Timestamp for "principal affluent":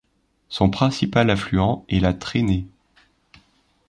0.71-1.85